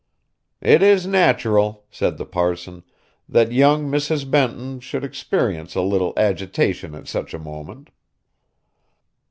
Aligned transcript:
"It 0.61 0.81
is 0.81 1.05
natural," 1.05 1.85
said 1.91 2.17
the 2.17 2.25
parson, 2.25 2.81
"that 3.29 3.51
young 3.51 3.85
Mrs. 3.87 4.27
Benton 4.31 4.79
should 4.79 5.03
experience 5.03 5.75
a 5.75 5.81
little 5.81 6.13
agitation 6.17 6.95
at 6.95 7.07
such 7.07 7.35
a 7.35 7.37
moment." 7.37 7.91